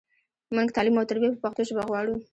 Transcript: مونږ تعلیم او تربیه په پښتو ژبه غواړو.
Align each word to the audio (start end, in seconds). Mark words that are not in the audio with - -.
مونږ 0.55 0.67
تعلیم 0.75 0.95
او 0.97 1.07
تربیه 1.09 1.31
په 1.33 1.39
پښتو 1.43 1.61
ژبه 1.69 1.83
غواړو. 1.89 2.15